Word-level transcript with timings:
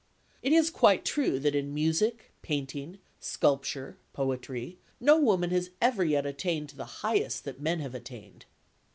It 0.41 0.51
is 0.51 0.71
quite 0.71 1.05
true 1.05 1.37
that 1.37 1.53
in 1.53 1.75
music, 1.75 2.31
painting, 2.41 2.97
sculpture, 3.19 3.99
poetry, 4.13 4.79
no 4.99 5.19
woman 5.19 5.51
has 5.51 5.69
ever 5.79 6.03
yet 6.03 6.25
attained 6.25 6.69
to 6.69 6.75
the 6.75 7.03
highest 7.05 7.45
that 7.45 7.61
men 7.61 7.81
have 7.81 7.93
attained. 7.93 8.47